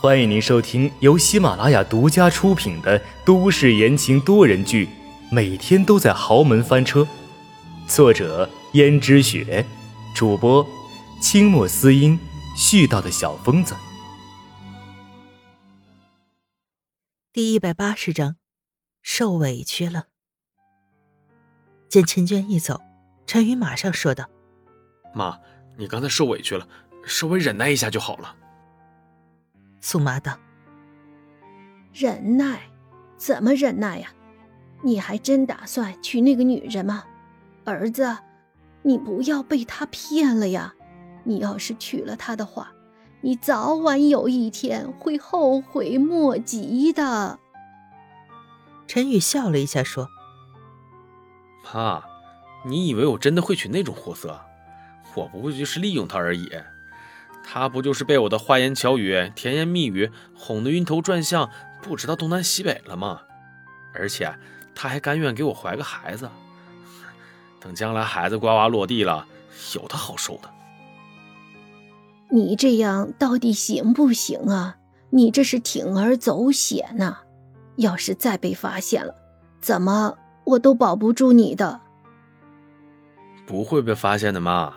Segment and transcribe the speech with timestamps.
[0.00, 4.86] 欢迎您收听由喜马拉雅独家出品的都市言情多人剧
[5.30, 7.00] 《每天都在豪门翻车》，
[7.86, 9.64] 作者：胭脂雪，
[10.14, 10.66] 主播：
[11.22, 12.18] 清墨思音，
[12.54, 13.74] 絮叨的小疯子。
[17.32, 18.36] 第一百八十章，
[19.00, 20.08] 受委屈了。
[21.88, 22.78] 见秦娟一走，
[23.26, 24.28] 陈宇马上说道
[25.14, 25.38] ：“妈，
[25.78, 26.68] 你刚才受委屈了，
[27.06, 28.36] 稍微忍耐一下就好了。”
[29.84, 30.38] 宋妈道
[31.92, 32.58] ：“忍耐？
[33.18, 34.08] 怎么忍耐呀？
[34.80, 37.04] 你还真打算娶那个女人吗？
[37.66, 38.16] 儿子，
[38.80, 40.74] 你不要被她骗了呀！
[41.24, 42.72] 你要是娶了她的话，
[43.20, 47.38] 你早晚有一天会后悔莫及的。”
[48.88, 50.08] 陈宇笑了一下说
[51.74, 52.02] ：“妈，
[52.64, 54.40] 你以为我真的会娶那种货色？
[55.14, 56.50] 我不过就是利用她而已。”
[57.46, 61.50] 他不就是被我的花言巧语、甜言蜜语哄得晕头转向，
[61.82, 63.20] 不知道东南西北了吗？
[63.92, 64.34] 而且
[64.74, 66.28] 他还甘愿给我怀个孩子，
[67.60, 69.26] 等将来孩子呱呱落地了，
[69.74, 70.50] 有他好受的。
[72.30, 74.78] 你这样到底行不行啊？
[75.10, 77.18] 你这是铤而走险呐！
[77.76, 79.14] 要是再被发现了，
[79.60, 81.80] 怎么我都保不住你的。
[83.46, 84.74] 不会被发现的，妈。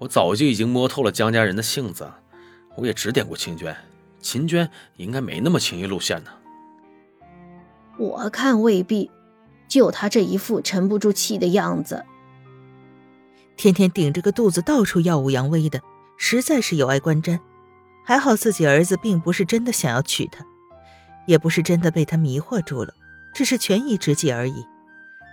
[0.00, 2.10] 我早就已经摸透了江家人的性子，
[2.74, 3.76] 我也指点过秦娟，
[4.18, 6.30] 秦娟应该没那么轻易露馅呢。
[7.98, 9.10] 我看未必，
[9.68, 12.06] 就她这一副沉不住气的样子，
[13.56, 15.82] 天天顶着个肚子到处耀武扬威的，
[16.16, 17.38] 实在是有碍观瞻。
[18.02, 20.42] 还好自己儿子并不是真的想要娶她，
[21.26, 22.94] 也不是真的被她迷惑住了，
[23.34, 24.64] 只是权宜之计而已。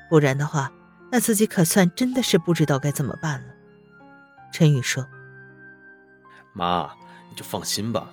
[0.09, 0.69] 不然的话，
[1.09, 3.53] 那自己可算真的是不知道该怎么办了。
[4.51, 5.05] 陈宇说
[6.53, 6.91] ：“妈，
[7.29, 8.09] 你就放心吧，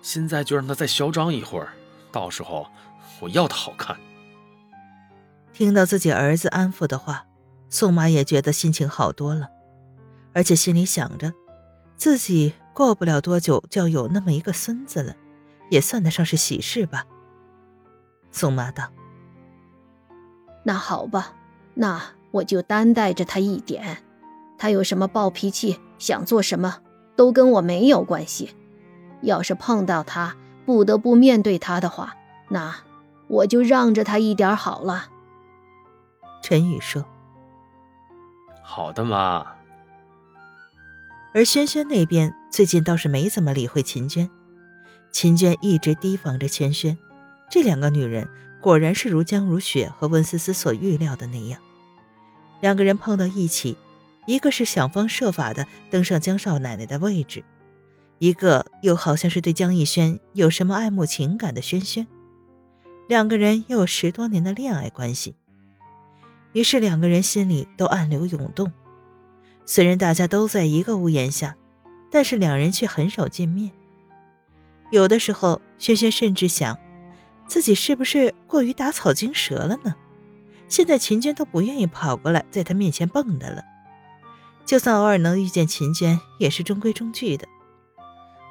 [0.00, 1.72] 现在就让他再嚣张一会儿，
[2.10, 2.66] 到时候
[3.20, 3.96] 我要他好看。”
[5.52, 7.26] 听到自己儿子安抚的话，
[7.68, 9.50] 宋妈也觉得心情好多了，
[10.32, 11.34] 而且心里想着，
[11.96, 15.14] 自己过不了多久就要有那么一个孙子了，
[15.68, 17.04] 也算得上是喜事吧。
[18.30, 18.90] 宋妈道
[20.64, 21.34] ：“那好吧，
[21.74, 24.02] 那我就担待着他一点。”
[24.62, 26.78] 他有什么暴脾气，想做什么，
[27.16, 28.54] 都跟我没有关系。
[29.20, 32.14] 要是碰到他不得不面对他的话，
[32.48, 32.72] 那
[33.26, 35.08] 我就让着他一点好了。
[36.44, 37.04] 陈宇说
[38.62, 39.44] ：“好的，妈。”
[41.34, 44.30] 而轩轩那边最近倒是没怎么理会秦娟，
[45.10, 46.96] 秦娟一直提防着轩轩。
[47.50, 48.28] 这两个女人
[48.60, 51.60] 果然是如江如雪和温思思所预料的那样，
[52.60, 53.76] 两个人碰到一起。
[54.26, 57.44] 一个是想方设法的登上江少奶奶的位置，
[58.18, 62.06] 一个又好像是对江逸轩有什么爱慕情感的轩轩，
[63.08, 65.34] 两个人又有十多年的恋爱关系，
[66.52, 68.72] 于是两个人心里都暗流涌动。
[69.64, 71.56] 虽然大家都在一个屋檐下，
[72.10, 73.70] 但是两人却很少见面。
[74.90, 76.78] 有的时候，轩轩甚至想，
[77.46, 79.94] 自己是不是过于打草惊蛇了呢？
[80.68, 83.64] 现在秦娟都不愿意跑过来在他面前蹦跶了。
[84.64, 87.46] 就算偶尔能遇见秦娟，也是中规中矩的。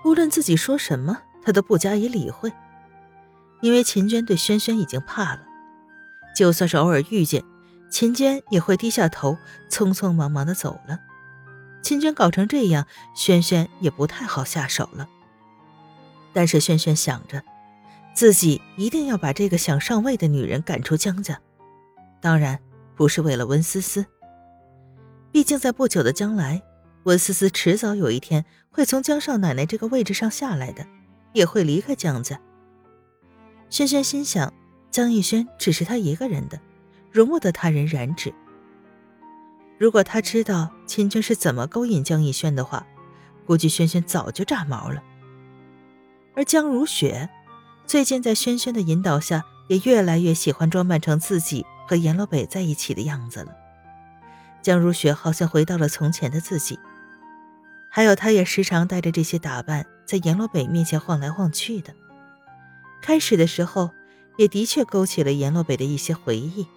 [0.04, 2.52] 无论自己说什么，他都不加以理会，
[3.62, 5.42] 因为秦娟对轩轩已经怕了。
[6.36, 7.44] 就算是偶尔遇见，
[7.90, 9.38] 秦娟也会低下头，
[9.70, 11.00] 匆匆忙忙的走了。
[11.82, 12.86] 秦娟搞成这样，
[13.16, 15.08] 轩轩也不太好下手了。
[16.34, 17.44] 但是轩轩想着，
[18.14, 21.40] 自己一定要把这个想上位的女人赶出江家，
[22.22, 22.60] 当然
[22.96, 24.06] 不是为了温思思。
[25.32, 26.62] 毕竟，在不久的将来，
[27.04, 30.86] 温思思迟早有一天会从江少奶奶这个位置上下来的，
[31.34, 32.40] 也会离开江家。
[33.70, 34.54] 轩轩心想，
[34.90, 36.60] 江逸轩只是他一个人的，
[37.10, 38.34] 容不得他人染指。
[39.78, 42.86] 如果他知道秦娟是怎么勾引江逸轩的话，
[43.46, 45.02] 估计轩轩早就炸毛了。
[46.36, 47.30] 而江如雪，
[47.86, 53.61] 最近在轩轩的引导下，也越来越喜欢装扮成自己和阎罗北在一起的样子了。
[54.62, 56.80] 江如雪好像回到了从前的自己，
[57.90, 61.94] 还有她也时常带着这些打扮在阎罗北面前晃来晃去的。
[63.02, 63.90] 开始的时候，
[64.38, 66.68] 也的确勾起了阎罗北的一些回忆，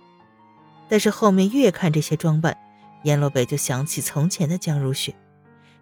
[0.88, 2.56] 但是后面越看这些装扮，
[3.02, 5.14] 阎罗北就想起从前的江如雪，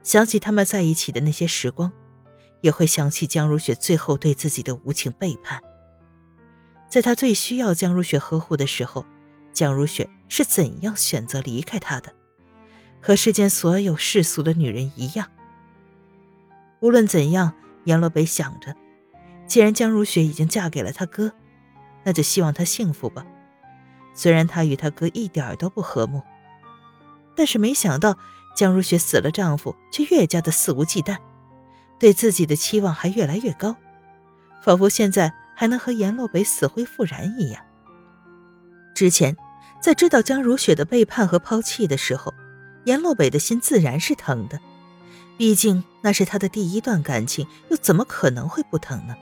[0.03, 1.93] 想起他们在一起的那些时光，
[2.61, 5.61] 也会想起江如雪最后对自己的无情背叛。
[6.89, 9.07] 在他最需要江如雪呵护的时候。
[9.53, 12.13] 江如雪是怎样选择离开他的？
[13.01, 15.29] 和世间所有世俗的女人一样。
[16.81, 17.53] 无论怎样，
[17.85, 18.75] 阎罗北想着，
[19.47, 21.33] 既然江如雪已经嫁给了他哥，
[22.05, 23.27] 那就希望他幸福吧。
[24.15, 26.23] 虽然她与他哥一点都不和睦，
[27.35, 28.19] 但是没想到
[28.55, 31.17] 江如雪死了丈夫，却越加的肆无忌惮，
[31.99, 33.75] 对自己的期望还越来越高，
[34.63, 37.65] 仿佛现在还能和阎洛北死灰复燃一样。
[38.95, 39.35] 之前，
[39.83, 42.33] 在知道江如雪的背叛和抛弃的时候，
[42.85, 44.61] 阎洛北的心自然是疼的，
[45.37, 49.17] 毕竟那是他的第一段感情，又怎么可能会不疼呢？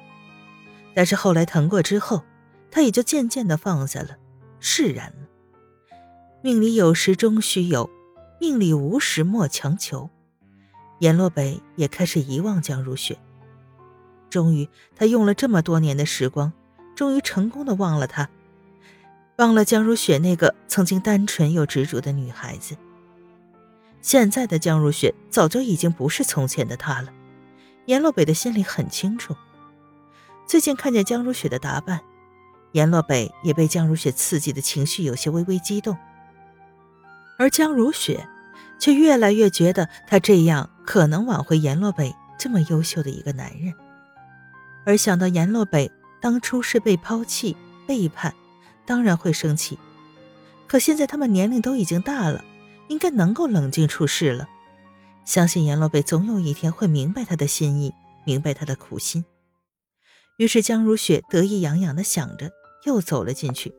[0.95, 2.23] 但是后来疼过之后，
[2.71, 4.19] 他也就渐渐的放下了，
[4.59, 5.29] 释然了。
[6.43, 7.89] 命里有时终须有，
[8.39, 10.11] 命里无时莫强求。
[10.99, 13.17] 阎洛北也开始遗忘江如雪。
[14.29, 16.53] 终于，他用了这么多年的时光，
[16.95, 18.29] 终于成功的忘了她。
[19.41, 22.77] 忘了江如雪那个曾经单纯又执着的女孩子。
[24.03, 27.11] 现在的江如雪早就已经不是从前的她了，
[27.87, 29.35] 阎洛北的心里很清楚。
[30.47, 32.03] 最近看见江如雪的打扮，
[32.73, 35.97] 阎洛北也被江如雪刺激的情绪有些微微激动。
[37.39, 38.29] 而江如雪，
[38.79, 43.73] 却越来越觉得他这样可能挽回阎洛北这么优秀的一个男人。
[44.85, 45.91] 而想到阎洛北
[46.21, 47.57] 当初是被抛弃、
[47.87, 48.35] 背叛。
[48.91, 49.79] 当然会生气，
[50.67, 52.45] 可现在他们年龄都已经大了，
[52.89, 54.49] 应该能够冷静处事了。
[55.25, 57.95] 相信阎罗北总有一天会明白他的心意，
[58.25, 59.25] 明白他的苦心。
[60.39, 62.51] 于是江如雪得意洋洋地想着，
[62.85, 63.73] 又走了进去。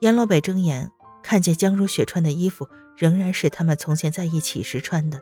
[0.00, 0.90] 阎罗北睁眼
[1.22, 5.18] 看见江如雪穿的衣服仍然是他们从前在一起时穿的，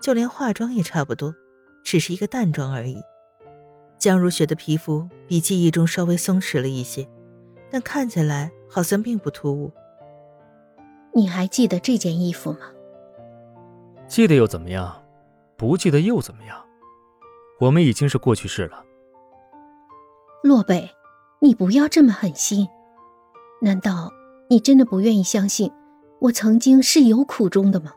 [0.00, 1.34] 就连化妆也差不多，
[1.82, 2.98] 只是一个淡妆而已。
[3.98, 7.04] 江如雪的皮肤比记忆中稍微松弛了一些。
[7.72, 9.72] 但看起来好像并不突兀。
[11.14, 12.70] 你还记得这件衣服吗？
[14.06, 15.02] 记得又怎么样？
[15.56, 16.62] 不记得又怎么样？
[17.58, 18.84] 我们已经是过去式了。
[20.42, 20.90] 洛北，
[21.40, 22.68] 你不要这么狠心。
[23.62, 24.12] 难道
[24.50, 25.72] 你真的不愿意相信
[26.18, 27.94] 我曾经是有苦衷的吗？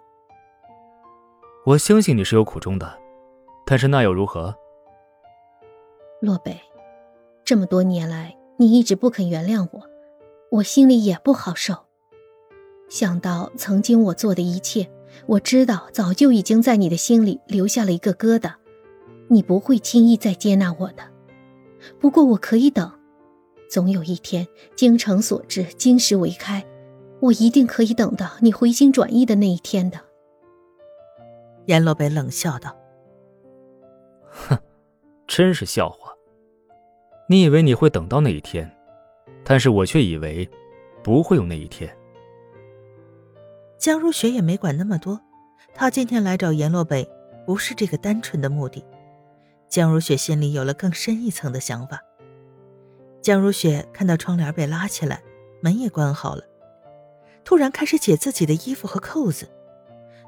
[1.66, 2.98] 我相信你是有苦衷的，
[3.66, 4.56] 但是那又如何？
[6.21, 6.57] 洛北，
[7.44, 8.33] 这么多年来。
[8.57, 9.84] 你一直不肯原谅我，
[10.52, 11.75] 我心里也不好受。
[12.88, 14.90] 想到曾经我做的一切，
[15.25, 18.54] 我知道早就已经在你的心里留下了一个疙瘩，
[19.28, 21.04] 你不会轻易再接纳我的。
[22.00, 22.92] 不过我可以等，
[23.69, 26.66] 总有一天精诚所至，金石为开，
[27.19, 30.00] 我一定可以等到你回心转意的那一天的。
[31.66, 32.75] 阎罗北冷笑道
[34.30, 34.57] ：“哼，
[35.28, 36.05] 真是笑话。”
[37.27, 38.72] 你以为你会等到那一天，
[39.44, 40.48] 但是我却以为
[41.04, 41.92] 不会有那一天。
[43.80, 45.19] 江如雪也没管那么多，
[45.74, 47.10] 她今天来找阎洛北，
[47.45, 48.86] 不是这个单纯的目的。
[49.68, 52.00] 江如雪心里有了更深一层的想法。
[53.24, 55.24] 江如雪看到窗帘被拉起来，
[55.62, 56.44] 门也关好了，
[57.44, 59.50] 突然开始解自己的衣服和扣子。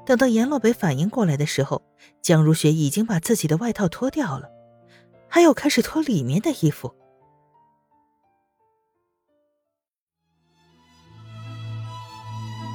[0.04, 1.80] 等到阎洛北反应过来的时候，
[2.20, 4.50] 江如雪已经把自己的外套脱掉了。
[5.28, 6.94] 还有开始脱里面的衣服。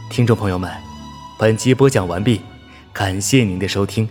[0.10, 0.72] 听众朋友们，
[1.40, 2.40] 本集播讲完毕，
[2.94, 4.08] 感谢您的收听。